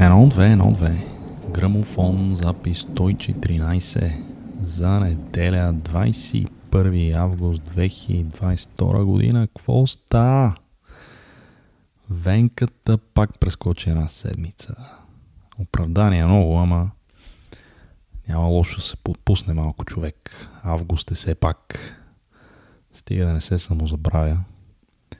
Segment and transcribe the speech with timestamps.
[0.00, 1.04] Едно, две, едно, две.
[1.50, 4.22] Грамофон, запис 114
[4.62, 9.46] за неделя 21 август 2022 година.
[9.46, 10.54] Какво ста?
[12.10, 14.74] Венката пак прескочи една седмица.
[15.58, 16.90] Оправдание много, ама
[18.28, 20.48] няма лошо да се подпусне малко човек.
[20.62, 21.78] Август е все пак.
[22.92, 24.38] Стига да не се самозабравя.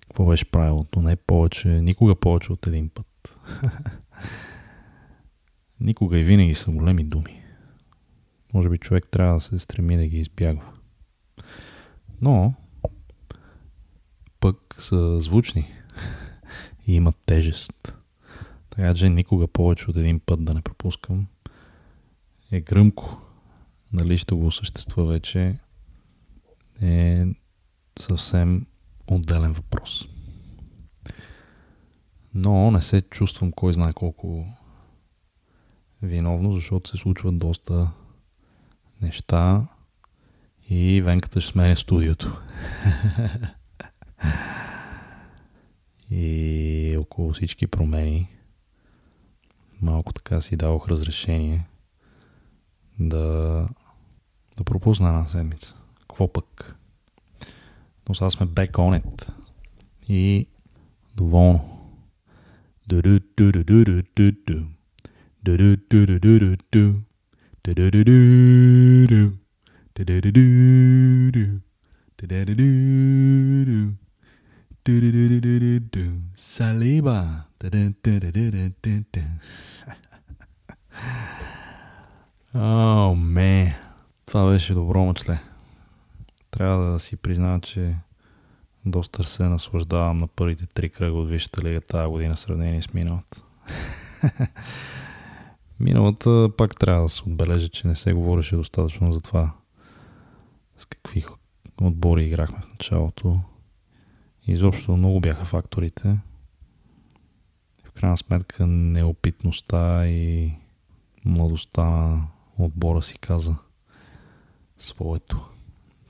[0.00, 1.02] Какво беше правилото?
[1.02, 3.38] Не повече, никога повече от един път.
[5.80, 7.42] Никога и винаги са големи думи.
[8.54, 10.72] Може би човек трябва да се стреми да ги избягва.
[12.20, 12.54] Но
[14.40, 15.72] пък са звучни
[16.86, 17.94] и имат тежест.
[18.70, 21.26] Така че никога повече от един път да не пропускам.
[22.52, 23.20] Е гръмко.
[23.92, 25.58] Нали ще го съществува вече
[26.82, 27.24] е
[27.98, 28.66] съвсем
[29.10, 30.08] отделен въпрос.
[32.34, 34.46] Но не се чувствам кой знае колко
[36.02, 37.90] виновно, защото се случват доста
[39.02, 39.66] неща
[40.68, 42.40] и Венката ще сменя студиото.
[46.10, 48.28] и около всички промени
[49.80, 51.66] малко така си дадох разрешение
[53.00, 53.68] да,
[54.56, 55.74] да пропусна една седмица.
[56.00, 56.76] Какво пък?
[58.08, 59.28] Но сега сме back on it.
[60.08, 60.46] И
[61.16, 61.80] доволно.
[62.88, 64.64] Ду-ду-ду-ду-ду-ду-ду.
[82.54, 83.80] О, ме.
[84.26, 85.38] Това беше добро мъчле.
[86.50, 87.96] Трябва да си призная, че
[88.86, 93.42] доста се наслаждавам на първите три кръга от Висшата лига тази година сравнение с миналата.
[95.80, 99.52] Миналата пак трябва да се отбележи, че не се говореше достатъчно за това
[100.78, 101.24] с какви
[101.80, 103.40] отбори играхме в началото.
[104.46, 106.18] Изобщо много бяха факторите.
[107.84, 110.52] В крайна сметка неопитността и
[111.24, 112.26] младостта на
[112.64, 113.56] отбора си каза
[114.78, 115.48] своето.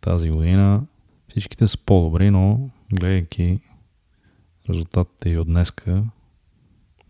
[0.00, 0.82] Тази година
[1.28, 3.60] всичките са по-добри, но гледайки
[4.70, 6.04] резултатите и от днеска,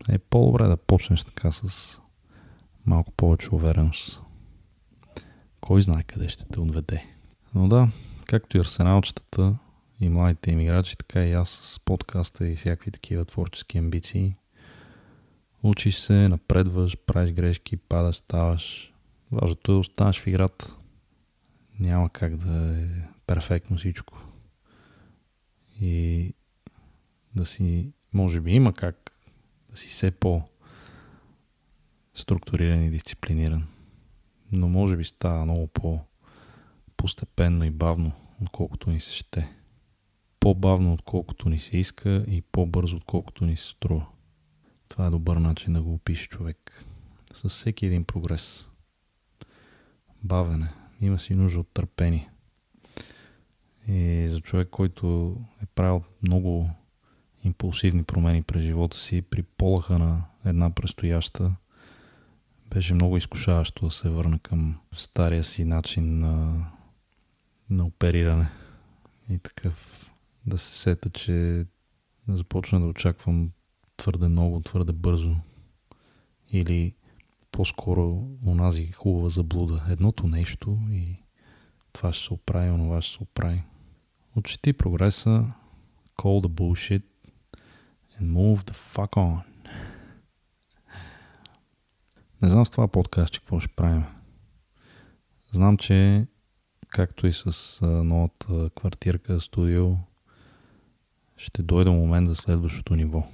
[0.09, 1.99] е по-добре да почнеш така с
[2.85, 4.21] малко повече увереност.
[5.61, 7.05] Кой знае къде ще те отведе.
[7.55, 7.91] Но да,
[8.25, 9.55] както и арсеналчетата
[9.99, 14.35] и младите им играчи, така и аз с подкаста и всякакви такива творчески амбиции.
[15.63, 18.93] Учиш се, напредваш, правиш грешки, падаш, ставаш.
[19.31, 20.75] Важното е останеш в играта.
[21.79, 22.87] Няма как да е
[23.27, 24.23] перфектно всичко.
[25.81, 26.33] И
[27.35, 29.11] да си, може би има как
[29.69, 30.41] да си все по
[32.13, 33.67] структуриран и дисциплиниран.
[34.51, 35.99] Но може би става много по
[36.97, 38.11] постепенно и бавно,
[38.41, 39.49] отколкото ни се ще.
[40.39, 44.05] По-бавно, отколкото ни се иска и по-бързо, отколкото ни се струва.
[44.89, 46.85] Това е добър начин да го опише човек.
[47.33, 48.67] С всеки един прогрес.
[50.23, 50.73] Бавене.
[51.01, 52.29] Има си нужда от търпение.
[53.87, 56.69] И за човек, който е правил много
[57.43, 61.55] импулсивни промени през живота си, при полаха на една предстояща,
[62.69, 66.65] беше много изкушаващо да се върна към стария си начин на,
[67.69, 68.49] на опериране.
[69.29, 70.07] И такъв
[70.45, 71.65] да се сета, че
[72.27, 73.51] да започна да очаквам
[73.97, 75.35] твърде много, твърде бързо.
[76.51, 76.95] Или
[77.57, 79.85] по-скоро онази хубава заблуда.
[79.89, 81.23] Едното нещо и
[81.93, 83.63] това ще се оправи, онова ще се оправи.
[84.35, 85.45] Отчети прогреса,
[86.17, 87.03] call the bullshit
[88.21, 89.41] and move the fuck on.
[92.41, 94.03] Не знам с това подкаст, че какво ще правим.
[95.51, 96.27] Знам, че
[96.89, 99.95] както и с новата квартирка, студио,
[101.37, 103.27] ще дойде момент за следващото ниво.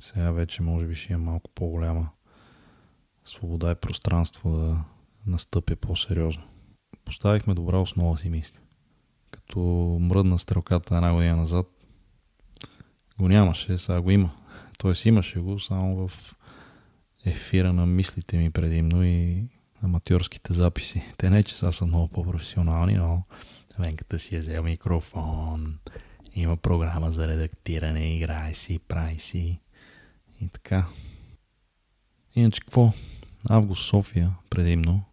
[0.00, 2.10] Сега вече може би ще има малко по-голяма
[3.24, 4.84] свобода и пространство да
[5.26, 6.42] настъпя по-сериозно.
[7.04, 8.58] Поставихме добра основа си мисля.
[9.30, 9.60] Като
[10.00, 11.66] мръдна стрелката една година назад,
[13.18, 14.30] го нямаше, сега го има.
[14.78, 16.34] Тоест имаше го само в
[17.24, 19.44] ефира на мислите ми предимно и
[19.82, 21.02] аматьорските записи.
[21.16, 23.22] Те не, че сега са много по-професионални, но
[23.78, 25.78] Венката си е взел микрофон,
[26.34, 29.60] има програма за редактиране, играе си, прави си
[30.40, 30.86] и така.
[32.34, 32.92] Иначе какво?
[33.48, 35.04] Август София предимно.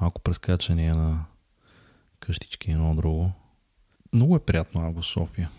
[0.00, 1.24] Малко прескачания на
[2.20, 3.32] къщички едно друго.
[4.12, 5.50] Много е приятно Август София.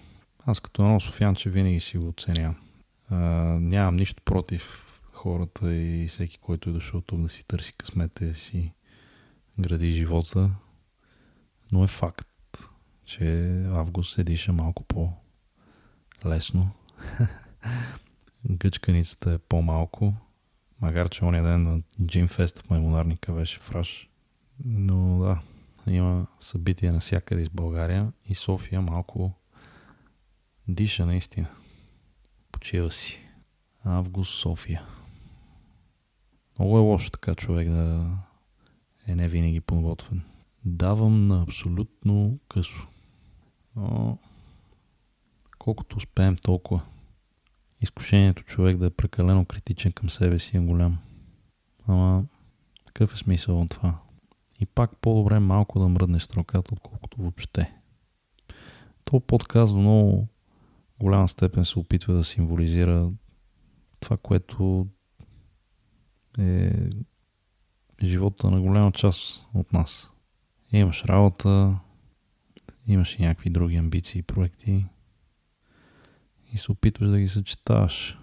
[0.45, 2.56] Аз като едно софианче винаги си го оценявам.
[3.09, 3.18] А,
[3.59, 8.36] нямам нищо против хората и всеки, който е дошъл тук да си търси късмета да
[8.36, 8.71] си
[9.59, 10.51] гради живота.
[11.71, 12.59] Но е факт,
[13.06, 16.69] че август се диша малко по-лесно.
[18.50, 20.13] Гъчканицата е по-малко,
[20.81, 24.10] макар че ония ден на Джимфест в Маймонарника беше фраш.
[24.66, 25.42] Но да,
[25.88, 29.31] има събития навсякъде из България и София малко
[30.68, 31.48] диша наистина.
[32.51, 33.19] Почива си.
[33.83, 34.86] Август София.
[36.60, 38.18] Много е лошо така човек да
[39.07, 40.22] е не винаги подготвен.
[40.66, 42.88] Давам на абсолютно късо.
[43.75, 44.18] Но,
[45.60, 46.81] колкото успеем толкова.
[47.81, 50.98] Изкушението човек да е прекалено критичен към себе си е голям.
[51.88, 52.24] Ама,
[52.86, 54.00] какъв е смисъл от това?
[54.60, 57.74] И пак по-добре малко да мръднеш строката, отколкото въобще.
[59.04, 60.28] То подкаст много
[61.00, 63.12] голяма степен се опитва да символизира
[64.00, 64.88] това, което
[66.39, 66.72] е
[68.04, 70.12] живота на голяма част от нас.
[70.72, 71.80] Имаш работа,
[72.88, 74.86] имаш и някакви други амбиции и проекти
[76.53, 78.18] и се опитваш да ги съчетаваш.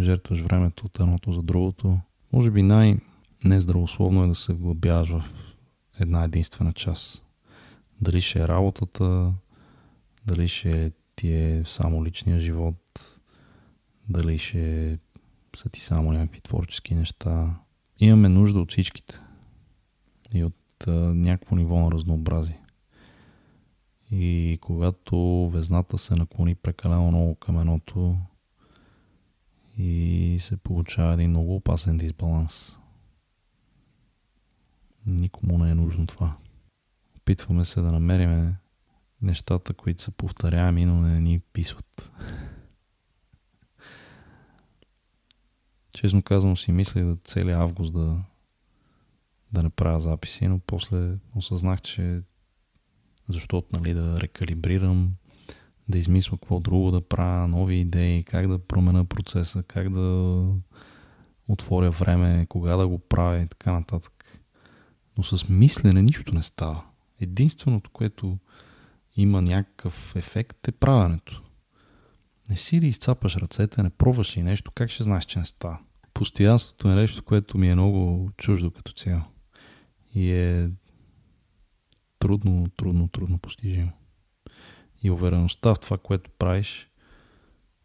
[0.00, 1.98] Жертваш времето от едното за другото.
[2.32, 5.24] Може би най-нездравословно е да се вглъбяваш в
[6.00, 7.24] една единствена част.
[8.00, 9.32] Дали ще е работата,
[10.26, 13.18] дали ще ти е само личния живот,
[14.08, 14.98] дали ще
[15.56, 17.54] са ти само някакви творчески неща.
[17.98, 19.20] Имаме нужда от всичките
[20.34, 22.60] и от а, някакво ниво на разнообразие.
[24.10, 28.16] И когато везната се наклони прекалено много към едното
[29.78, 32.76] и се получава един много опасен дисбаланс.
[35.06, 36.36] Никому не е нужно това.
[37.16, 38.54] Опитваме се да намерим
[39.22, 42.12] нещата, които са повторяеми, но не ни писват.
[45.92, 48.22] Честно казвам си мислех да целият август да,
[49.52, 52.22] да не записи, но после осъзнах, че
[53.28, 55.10] защото нали, да рекалибрирам,
[55.88, 60.44] да измисля какво друго да правя, нови идеи, как да променя процеса, как да
[61.48, 64.40] отворя време, кога да го правя и така нататък.
[65.18, 66.84] Но с мислене нищо не става.
[67.20, 68.38] Единственото, което
[69.16, 71.42] има някакъв ефект е правенето.
[72.50, 75.78] Не си ли изцапаш ръцете, не пробваш и нещо, как ще знаеш, че не става?
[76.14, 79.22] Постоянството е нещо, което ми е много чуждо като цяло.
[80.14, 80.70] И е
[82.18, 83.92] трудно, трудно, трудно постижимо.
[85.02, 86.88] И увереността в това, което правиш,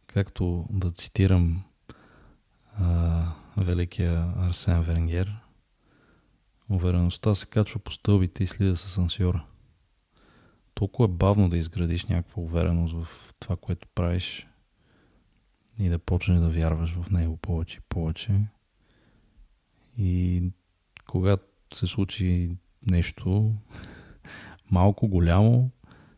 [0.08, 1.64] както да цитирам
[2.80, 3.26] а,
[3.58, 5.38] великия Арсен Венгер,
[6.70, 9.46] увереността се качва по стълбите и слиза с ансьора.
[10.74, 13.08] Толкова е бавно да изградиш някаква увереност в
[13.40, 14.48] това, което правиш
[15.80, 18.42] и да почнеш да вярваш в него повече и повече.
[19.98, 20.44] И
[21.08, 21.44] когато
[21.74, 22.56] се случи
[22.88, 23.54] нещо,
[24.72, 25.72] малко, голямо,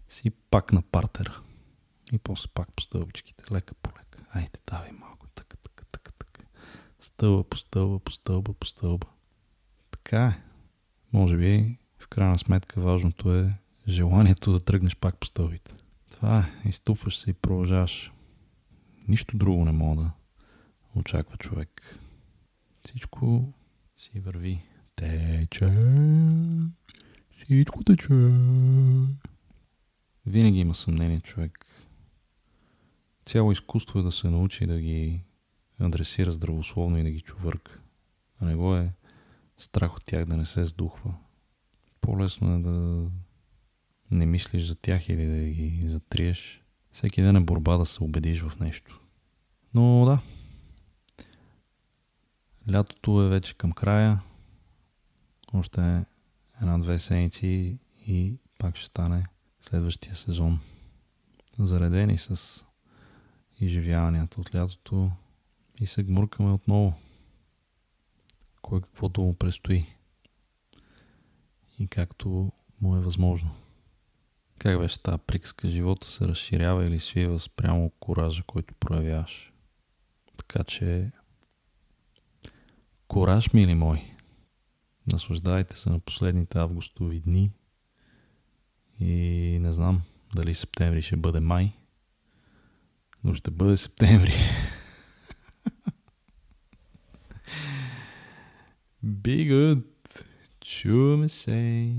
[0.10, 1.42] си пак на партера.
[2.14, 4.20] И после пак по стълбичките, лека по лека.
[4.32, 6.42] Айде, давай малко, така, така, така, така.
[7.00, 9.08] Стълба по стълба, по стълба, по стълба.
[9.92, 10.42] Така е.
[11.14, 13.54] Може би, в крайна сметка, важното е
[13.88, 15.72] желанието да тръгнеш пак по стълбите.
[16.12, 16.70] Това е.
[16.70, 18.12] Изтупваш се и продължаваш.
[19.08, 20.12] Нищо друго не мога да
[20.96, 22.00] очаква човек.
[22.86, 23.54] Всичко
[23.98, 24.66] си върви.
[24.96, 25.66] Тече.
[27.34, 28.14] Всичко тече.
[30.26, 31.66] Винаги има съмнение човек.
[33.26, 35.22] Цяло изкуство е да се научи да ги
[35.80, 37.80] адресира здравословно и да ги чувърка.
[38.40, 38.94] А не го е
[39.58, 41.14] страх от тях да не се сдухва.
[42.02, 43.08] По-лесно е да
[44.12, 46.64] не мислиш за тях или да ги затриеш.
[46.92, 49.00] Всеки ден е борба да се убедиш в нещо.
[49.74, 50.20] Но да.
[52.72, 54.22] Лятото е вече към края.
[55.54, 56.04] Още
[56.64, 57.78] една-две седмици
[58.08, 59.26] и пак ще стане
[59.62, 60.60] следващия сезон.
[61.60, 62.66] Заредени с
[63.60, 65.12] изживяванията от лятото
[65.80, 66.94] и се гмуркаме отново.
[68.62, 69.86] Кой каквото му предстои.
[71.80, 72.52] И както
[72.82, 73.56] му е възможно.
[74.60, 75.68] Как беше тази приказка?
[75.68, 79.54] Живота се разширява или свива спрямо коража, който проявяваш.
[80.38, 81.12] Така че
[83.08, 84.13] кораж, мили мои.
[85.12, 87.52] Наслаждайте се на последните августови дни
[89.00, 90.02] и не знам
[90.36, 91.72] дали септември ще бъде май,
[93.24, 94.34] но ще бъде септември.
[99.06, 99.84] Be good.
[100.62, 101.94] Чуваме се.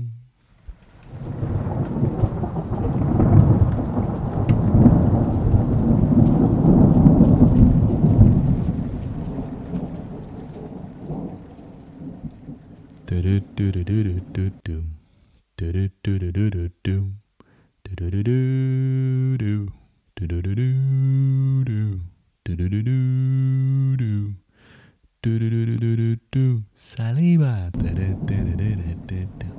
[16.05, 17.15] ドゥルルルドゥン
[17.83, 19.65] ドゥルルルル
[20.13, 21.99] ドゥルルルル
[22.43, 24.35] ドゥルルルル
[25.23, 29.54] ドゥルルルルドゥサリバテレテレテレテレ